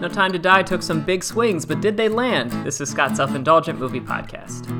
[0.00, 2.52] No Time to Die took some big swings, but did they land?
[2.64, 4.79] This is Scott's Self Indulgent Movie Podcast.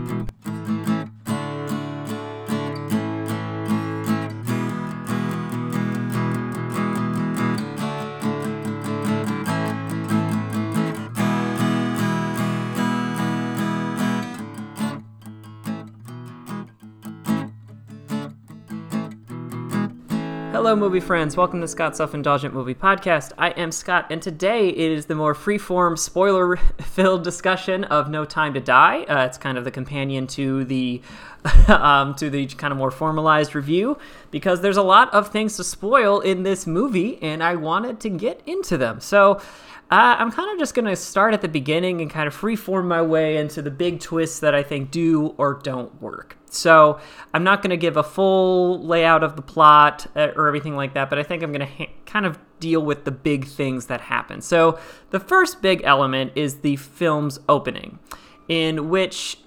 [20.53, 21.37] Hello, movie friends.
[21.37, 23.31] Welcome to Scott's Self Indulgent Movie Podcast.
[23.39, 28.25] I am Scott, and today it is the more freeform, spoiler filled discussion of No
[28.25, 29.03] Time to Die.
[29.05, 31.03] Uh, it's kind of the companion to the.
[31.69, 33.97] um, to the kind of more formalized review
[34.31, 38.11] because there's a lot of things to spoil in this movie and I wanted to
[38.11, 39.01] get into them.
[39.01, 39.41] So,
[39.91, 42.87] uh, I'm kind of just going to start at the beginning and kind of freeform
[42.87, 46.37] my way into the big twists that I think do or don't work.
[46.49, 47.01] So
[47.35, 50.95] I'm not going to give a full layout of the plot uh, or everything like
[50.95, 53.87] that, but I think I'm going to ha- kind of deal with the big things
[53.87, 54.41] that happen.
[54.43, 54.79] So
[55.11, 57.99] the first big element is the film's opening,
[58.47, 59.39] in which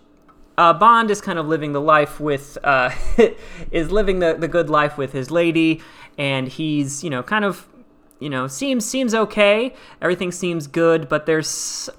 [0.58, 2.92] uh, Bond is kind of living the life with, uh,
[3.72, 5.82] is living the, the good life with his lady,
[6.18, 7.66] and he's, you know, kind of
[8.24, 9.74] you know, seems seems okay.
[10.02, 11.50] Everything seems good, but there's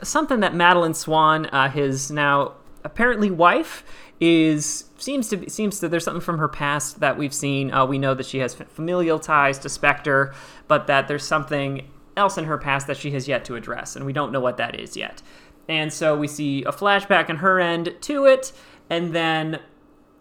[0.03, 3.85] something that Madeleine Swann, uh, his now apparently wife,
[4.21, 7.71] is seems to be, seems to there's something from her past that we've seen.
[7.71, 10.35] Uh, we know that she has familial ties to Spectre,
[10.67, 14.07] but that there's something else in her past that she has yet to address, and
[14.07, 15.21] we don't know what that is yet.
[15.69, 18.51] And so we see a flashback on her end to it,
[18.89, 19.61] and then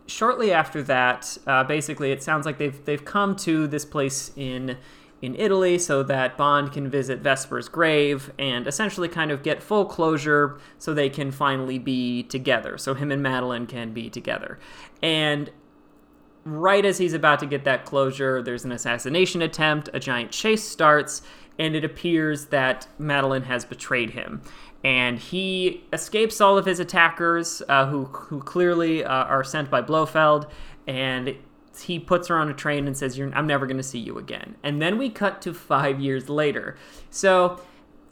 [0.07, 4.77] shortly after that, uh, basically, it sounds like they've they've come to this place in
[5.23, 9.85] in Italy so that Bond can visit Vesper's grave and essentially kind of get full
[9.85, 12.77] closure so they can finally be together.
[12.77, 14.59] So him and Madeleine can be together.
[15.01, 15.49] And
[16.43, 20.67] right as he's about to get that closure, there's an assassination attempt, a giant chase
[20.67, 21.21] starts,
[21.57, 24.41] and it appears that Madeleine has betrayed him.
[24.83, 29.79] And he escapes all of his attackers, uh, who, who clearly uh, are sent by
[29.79, 30.51] Blofeld,
[30.85, 31.33] and
[31.81, 34.55] he puts her on a train and says, I'm never going to see you again.
[34.63, 36.77] And then we cut to five years later.
[37.09, 37.61] So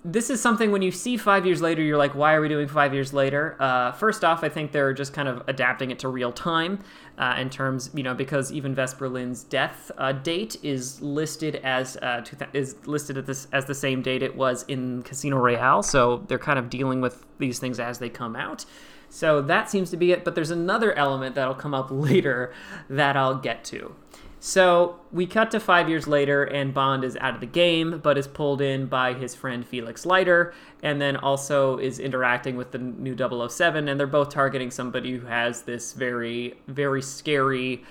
[0.03, 2.67] this is something when you see five years later, you're like, why are we doing
[2.67, 3.55] five years later?
[3.59, 6.79] Uh, first off, I think they're just kind of adapting it to real time
[7.19, 11.97] uh, in terms, you know, because even Vesper Lynd's death uh, date is listed as
[11.97, 15.83] uh, is listed at this as the same date it was in Casino Royale.
[15.83, 18.65] So they're kind of dealing with these things as they come out.
[19.11, 22.53] So that seems to be it, but there's another element that'll come up later
[22.89, 23.93] that I'll get to.
[24.39, 28.17] So we cut to five years later, and Bond is out of the game, but
[28.17, 32.79] is pulled in by his friend Felix Leiter, and then also is interacting with the
[32.79, 37.83] new 007, and they're both targeting somebody who has this very, very scary,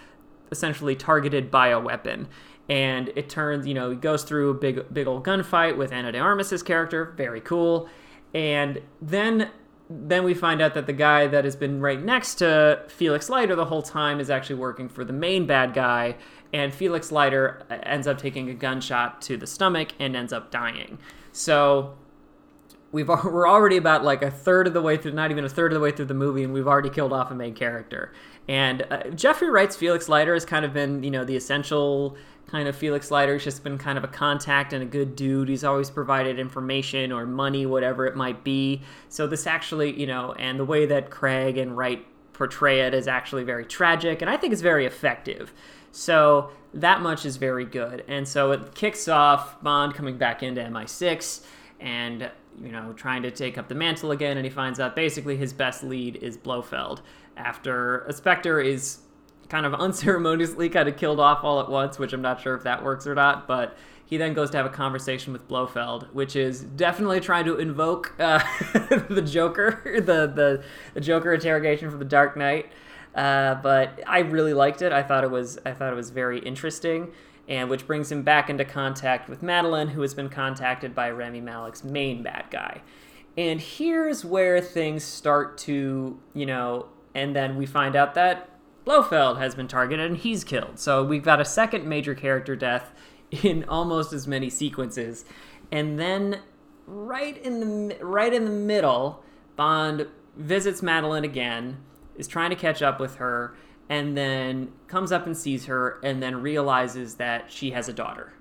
[0.50, 2.26] essentially targeted bioweapon.
[2.68, 6.12] And it turns, you know, he goes through a big, big old gunfight with Ana
[6.12, 7.88] de Armas's character, very cool.
[8.34, 9.50] And then
[9.92, 13.56] then we find out that the guy that has been right next to Felix Leiter
[13.56, 16.16] the whole time is actually working for the main bad guy,
[16.52, 20.98] and Felix Leiter ends up taking a gunshot to the stomach and ends up dying.
[21.32, 21.96] So
[22.92, 25.72] we've we're already about like a third of the way through, not even a third
[25.72, 28.12] of the way through the movie, and we've already killed off a main character.
[28.48, 32.68] And uh, Jeffrey Wright's Felix Leiter has kind of been, you know, the essential kind
[32.68, 33.34] of Felix Leiter.
[33.34, 35.48] He's just been kind of a contact and a good dude.
[35.48, 38.82] He's always provided information or money, whatever it might be.
[39.08, 43.06] So this actually, you know, and the way that Craig and Wright portray it is
[43.06, 45.52] actually very tragic, and I think it's very effective.
[45.92, 48.04] So that much is very good.
[48.08, 51.44] And so it kicks off Bond coming back into MI6
[51.80, 52.30] and
[52.62, 55.52] you know trying to take up the mantle again and he finds out basically his
[55.52, 57.00] best lead is Blofeld
[57.36, 58.98] after a Spectre is
[59.50, 62.62] kind of unceremoniously kind of killed off all at once, which I'm not sure if
[62.62, 66.34] that works or not, but he then goes to have a conversation with Blofeld, which
[66.34, 68.40] is definitely trying to invoke uh,
[69.08, 72.72] the Joker, the, the, the Joker interrogation from the Dark Knight.
[73.14, 74.92] Uh, but I really liked it.
[74.92, 77.12] I thought it was I thought it was very interesting,
[77.48, 81.40] and which brings him back into contact with Madeleine, who has been contacted by Rami
[81.40, 82.82] Malek's main bad guy.
[83.36, 88.49] And here's where things start to, you know, and then we find out that
[88.84, 90.78] Blofeld has been targeted and he's killed.
[90.78, 92.92] So we've got a second major character death
[93.30, 95.24] in almost as many sequences.
[95.70, 96.40] And then
[96.86, 99.22] right in the right in the middle,
[99.56, 101.78] Bond visits Madeleine again,
[102.16, 103.54] is trying to catch up with her,
[103.88, 108.32] and then comes up and sees her and then realizes that she has a daughter.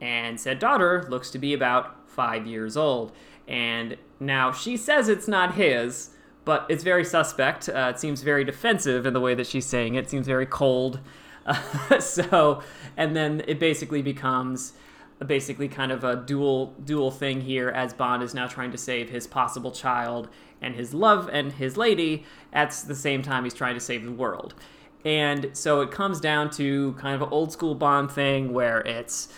[0.00, 3.12] And said daughter looks to be about 5 years old.
[3.46, 6.10] And now she says it's not his,
[6.44, 7.68] but it's very suspect.
[7.68, 10.04] Uh, it seems very defensive in the way that she's saying it.
[10.04, 11.00] it seems very cold.
[11.46, 12.62] Uh, so,
[12.96, 14.72] and then it basically becomes
[15.26, 19.10] basically kind of a dual dual thing here as Bond is now trying to save
[19.10, 20.28] his possible child
[20.60, 24.12] and his love and his lady at the same time he's trying to save the
[24.12, 24.54] world.
[25.04, 29.28] And so it comes down to kind of an old school Bond thing where it's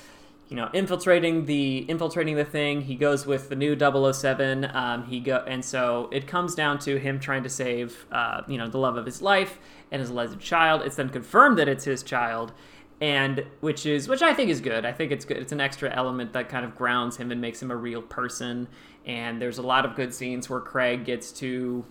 [0.49, 5.19] you know infiltrating the infiltrating the thing he goes with the new 007 um, he
[5.21, 8.79] go and so it comes down to him trying to save uh, you know the
[8.79, 9.59] love of his life
[9.91, 12.53] and his alleged child it's then confirmed that it's his child
[13.01, 14.85] and which is which I think is good.
[14.85, 15.39] I think it's good.
[15.39, 18.69] It's an extra element that kind of grounds him and makes him a real person.
[19.05, 21.85] And there's a lot of good scenes where Craig gets to,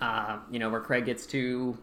[0.00, 1.76] uh, you know, where Craig gets to,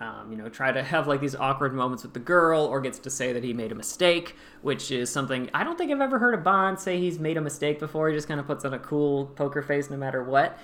[0.00, 2.98] um, you know, try to have like these awkward moments with the girl, or gets
[3.00, 6.18] to say that he made a mistake, which is something I don't think I've ever
[6.18, 8.08] heard a Bond say he's made a mistake before.
[8.08, 10.58] He just kind of puts on a cool poker face no matter what.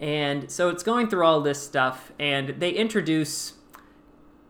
[0.00, 3.54] And so it's going through all this stuff, and they introduce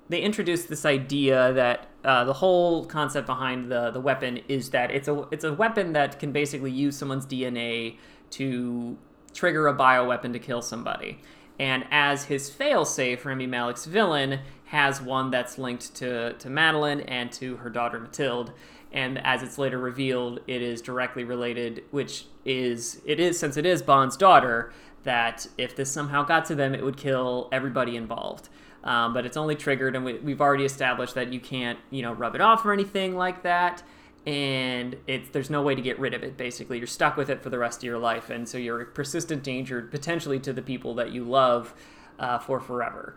[0.09, 4.91] they introduce this idea that uh, the whole concept behind the the weapon is that
[4.91, 7.97] it's a it's a weapon that can basically use someone's DNA
[8.31, 8.97] to
[9.35, 11.21] trigger a bioweapon to kill somebody.
[11.61, 17.31] And as his failsafe, Rami Malek's villain has one that's linked to, to Madeleine and
[17.33, 18.51] to her daughter Mathilde.
[18.93, 23.67] And as it's later revealed, it is directly related, which is, it is, since it
[23.67, 24.73] is Bond's daughter,
[25.03, 28.49] that if this somehow got to them, it would kill everybody involved.
[28.83, 32.15] Um, but it's only triggered, and we, have already established that you can't, you know,
[32.15, 33.83] rub it off or anything like that.
[34.27, 36.37] And it's there's no way to get rid of it.
[36.37, 38.87] Basically, you're stuck with it for the rest of your life, and so you're a
[38.87, 41.75] persistent danger potentially to the people that you love
[42.19, 43.17] uh, for forever.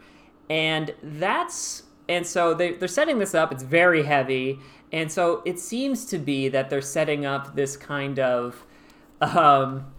[0.49, 3.51] And that's and so they, they're setting this up.
[3.51, 4.59] It's very heavy,
[4.91, 8.65] and so it seems to be that they're setting up this kind of
[9.21, 9.93] um,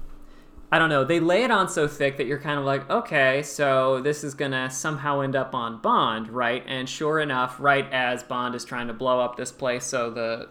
[0.75, 1.05] I don't know.
[1.05, 4.35] They lay it on so thick that you're kind of like, okay, so this is
[4.35, 6.65] gonna somehow end up on Bond, right?
[6.67, 10.49] And sure enough, right as Bond is trying to blow up this place, so the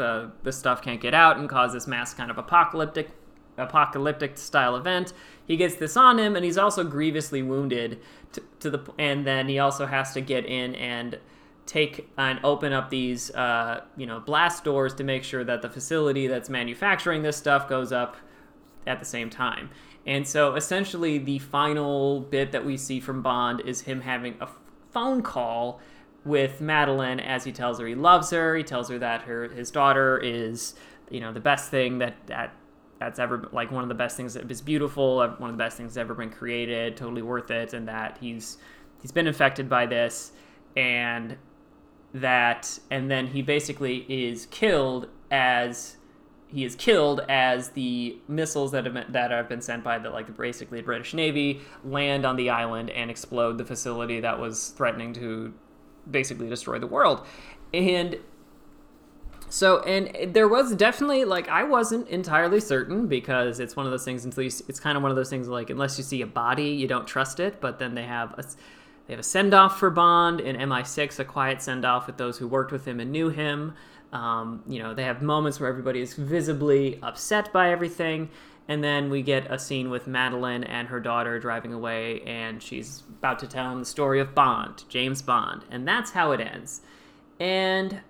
[0.00, 3.10] the the stuff can't get out and cause this mass kind of apocalyptic
[3.58, 5.12] apocalyptic style event,
[5.46, 8.00] he gets this on him, and he's also grievously wounded.
[8.32, 11.18] To, to the and then he also has to get in and
[11.66, 15.68] take and open up these uh, you know blast doors to make sure that the
[15.68, 18.16] facility that's manufacturing this stuff goes up
[18.86, 19.68] at the same time.
[20.06, 24.48] And so essentially, the final bit that we see from Bond is him having a
[24.92, 25.80] phone call
[26.24, 28.56] with Madeleine as he tells her he loves her.
[28.56, 30.74] He tells her that her his daughter is,
[31.10, 32.54] you know, the best thing that that
[32.98, 35.76] that's ever like one of the best things that is beautiful, one of the best
[35.76, 38.58] things that's ever been created, totally worth it, and that he's
[39.00, 40.32] he's been infected by this,
[40.76, 41.36] and
[42.12, 45.96] that and then he basically is killed as
[46.48, 50.10] he is killed as the missiles that have been, that have been sent by the
[50.10, 54.70] like basically the British Navy land on the island and explode the facility that was
[54.70, 55.54] threatening to
[56.08, 57.26] basically destroy the world.
[57.72, 58.18] And
[59.48, 64.04] so and there was definitely like I wasn't entirely certain because it's one of those
[64.04, 66.26] things until you it's kind of one of those things like unless you see a
[66.26, 68.44] body you don't trust it, but then they have a
[69.10, 72.38] they have a send off for Bond in MI6, a quiet send off with those
[72.38, 73.74] who worked with him and knew him.
[74.12, 78.30] Um, you know, they have moments where everybody is visibly upset by everything,
[78.70, 83.02] and then we get a scene with Madeleine and her daughter driving away, and she's
[83.18, 86.82] about to tell him the story of Bond, James Bond, and that's how it ends.
[87.40, 88.00] And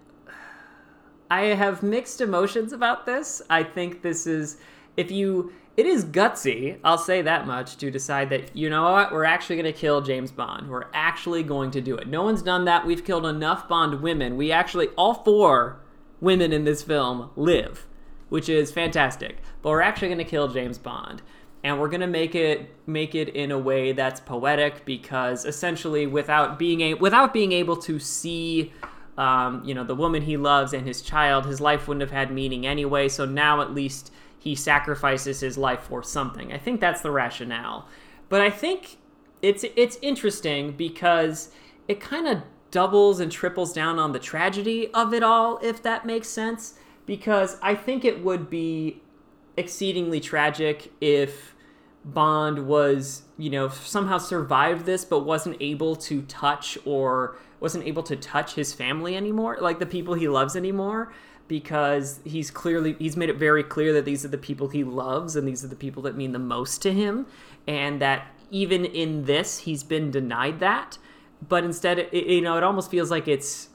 [1.30, 3.40] I have mixed emotions about this.
[3.48, 4.58] I think this is,
[4.98, 9.12] if you, it is gutsy, I'll say that much, to decide that, you know what,
[9.12, 10.68] we're actually going to kill James Bond.
[10.68, 12.06] We're actually going to do it.
[12.06, 12.84] No one's done that.
[12.84, 14.36] We've killed enough Bond women.
[14.36, 15.80] We actually, all four
[16.20, 17.86] women in this film live,
[18.30, 19.38] which is fantastic.
[19.60, 21.22] But we're actually going to kill James Bond.
[21.62, 26.58] And we're gonna make it make it in a way that's poetic because essentially, without
[26.58, 28.72] being a, without being able to see
[29.18, 32.32] um, you know, the woman he loves and his child, his life wouldn't have had
[32.32, 33.06] meaning anyway.
[33.06, 36.54] So now at least he sacrifices his life for something.
[36.54, 37.86] I think that's the rationale.
[38.30, 38.96] But I think
[39.42, 41.50] it's it's interesting because
[41.86, 46.06] it kind of doubles and triples down on the tragedy of it all, if that
[46.06, 46.74] makes sense.
[47.06, 49.02] Because I think it would be
[49.56, 51.54] exceedingly tragic if
[52.04, 58.02] Bond was, you know, somehow survived this but wasn't able to touch or wasn't able
[58.04, 61.12] to touch his family anymore, like the people he loves anymore
[61.46, 65.34] because he's clearly he's made it very clear that these are the people he loves
[65.34, 67.26] and these are the people that mean the most to him
[67.66, 70.98] and that even in this he's been denied that.
[71.48, 73.68] But instead, it, you know, it almost feels like it's,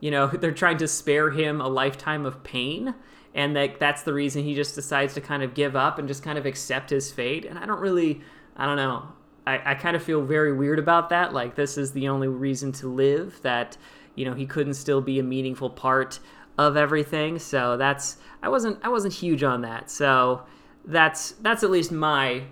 [0.00, 2.94] you know, they're trying to spare him a lifetime of pain,
[3.34, 6.22] and that that's the reason he just decides to kind of give up and just
[6.22, 7.44] kind of accept his fate.
[7.44, 8.20] And I don't really,
[8.56, 9.08] I don't know,
[9.46, 11.32] I, I kind of feel very weird about that.
[11.32, 13.40] Like this is the only reason to live.
[13.42, 13.76] That
[14.14, 16.18] you know he couldn't still be a meaningful part
[16.58, 17.38] of everything.
[17.38, 19.90] So that's I wasn't I wasn't huge on that.
[19.90, 20.42] So
[20.84, 22.42] that's that's at least my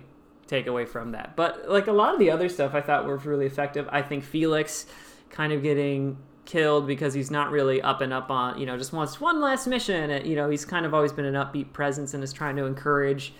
[0.47, 1.35] takeaway from that.
[1.35, 3.87] But like a lot of the other stuff I thought were really effective.
[3.91, 4.85] I think Felix
[5.29, 8.93] kind of getting killed because he's not really up and up on, you know, just
[8.93, 10.11] wants one last mission.
[10.11, 12.65] And, you know, he's kind of always been an upbeat presence and is trying to
[12.65, 13.33] encourage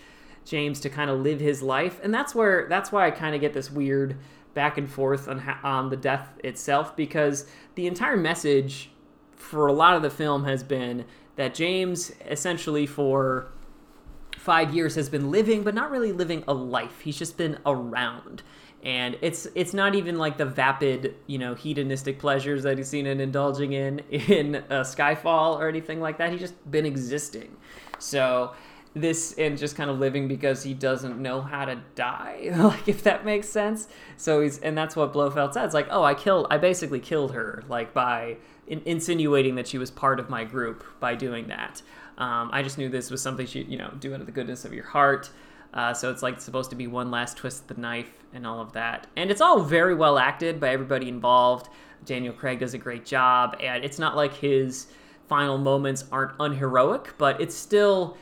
[0.46, 2.00] James to kind of live his life.
[2.04, 4.18] And that's where, that's why I kind of get this weird
[4.54, 7.46] back and forth on, on the death itself because
[7.76, 8.90] the entire message
[9.36, 13.48] for a lot of the film has been that James essentially for
[14.38, 17.02] five years has been living, but not really living a life.
[17.02, 18.44] He's just been around
[18.86, 23.08] and it's it's not even like the vapid you know hedonistic pleasures that he's seen
[23.08, 26.32] it indulging in in uh, skyfall or anything like that.
[26.32, 27.58] He's just been existing.
[27.98, 28.54] So
[28.94, 33.04] this and just kind of living because he doesn't know how to die like if
[33.04, 33.88] that makes sense.
[34.18, 37.64] So he's and that's what blofeld says like oh i killed i basically killed her
[37.68, 38.38] like by
[38.68, 41.82] in, insinuating that she was part of my group by doing that.
[42.20, 44.64] Um, i just knew this was something she you know do out of the goodness
[44.64, 45.32] of your heart
[45.76, 48.62] uh, so it's like supposed to be one last twist of the knife and all
[48.62, 49.08] of that.
[49.18, 51.70] And it's all very well acted by everybody involved.
[52.06, 54.88] Daniel Craig does a great job, and it's not like his
[55.28, 58.18] final moments aren't unheroic, but it's still.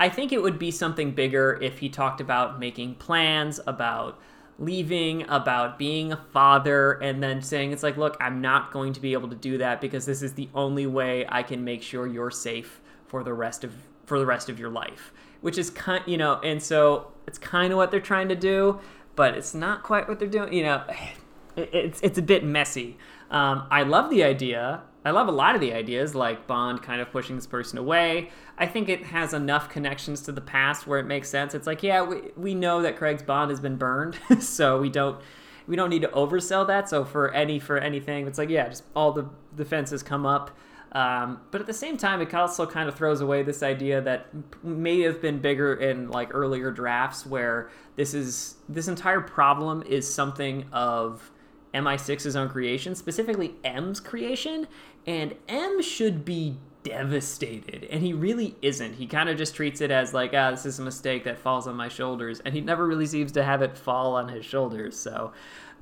[0.00, 4.18] I think it would be something bigger if he talked about making plans, about
[4.58, 9.00] leaving, about being a father, and then saying, it's like, look, I'm not going to
[9.00, 12.08] be able to do that because this is the only way I can make sure
[12.08, 13.72] you're safe for the rest of
[14.04, 15.12] for the rest of your life
[15.44, 18.80] which is kind, you know, and so it's kind of what they're trying to do,
[19.14, 20.54] but it's not quite what they're doing.
[20.54, 20.84] You know,
[21.56, 22.96] it's it's a bit messy.
[23.30, 24.80] Um, I love the idea.
[25.04, 28.30] I love a lot of the ideas, like Bond kind of pushing this person away.
[28.56, 31.54] I think it has enough connections to the past where it makes sense.
[31.54, 35.20] It's like, yeah, we, we know that Craig's Bond has been burned, so we don't
[35.66, 36.88] we don't need to oversell that.
[36.88, 40.56] So for any for anything, it's like, yeah, just all the defenses come up.
[40.94, 44.28] Um, but at the same time, it also kind of throws away this idea that
[44.62, 50.12] may have been bigger in like earlier drafts, where this is this entire problem is
[50.12, 51.32] something of
[51.74, 54.68] MI6's own creation, specifically M's creation,
[55.06, 58.94] and M should be devastated, and he really isn't.
[58.94, 61.66] He kind of just treats it as like, ah, this is a mistake that falls
[61.66, 64.96] on my shoulders, and he never really seems to have it fall on his shoulders.
[64.96, 65.32] So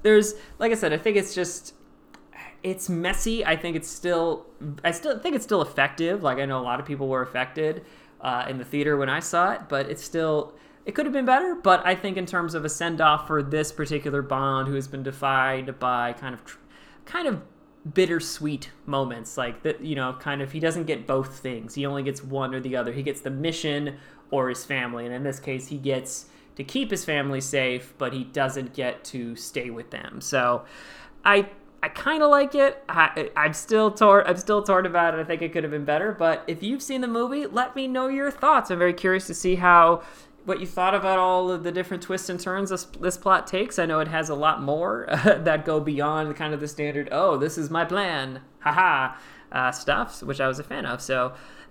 [0.02, 1.75] there's, like I said, I think it's just
[2.62, 3.45] it's messy.
[3.45, 4.47] I think it's still,
[4.85, 6.23] I still think it's still effective.
[6.23, 7.85] Like I know a lot of people were affected
[8.21, 10.54] uh, in the theater when I saw it, but it's still,
[10.87, 11.54] it could have been better.
[11.54, 14.87] But I think in terms of a send off for this particular Bond, who has
[14.87, 16.59] been defied by kind of,
[17.04, 17.42] kind of
[17.95, 21.75] bittersweet moments, like that, you know, kind of he doesn't get both things.
[21.75, 22.92] He only gets one or the other.
[22.92, 23.97] He gets the mission
[24.31, 26.26] or his family, and in this case, he gets
[26.57, 30.21] to keep his family safe, but he doesn't get to stay with them.
[30.21, 30.64] So,
[31.25, 31.49] I
[31.83, 32.83] I kind of like it.
[32.89, 34.25] I, am still torn.
[34.27, 35.21] I'm still torn about it.
[35.21, 36.12] I think it could have been better.
[36.12, 38.71] But if you've seen the movie, let me know your thoughts.
[38.71, 40.03] I'm very curious to see how
[40.45, 43.79] what you thought about all of the different twists and turns this, this plot takes.
[43.79, 47.09] I know it has a lot more uh, that go beyond kind of the standard.
[47.12, 49.15] Oh, this is my plan, haha,
[49.53, 51.01] uh, stuff, which I was a fan of.
[51.01, 51.35] So